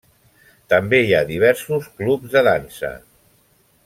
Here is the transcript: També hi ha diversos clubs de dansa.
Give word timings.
També 0.73 1.01
hi 1.03 1.13
ha 1.17 1.27
diversos 1.31 1.91
clubs 1.99 2.33
de 2.37 2.43
dansa. 2.51 2.91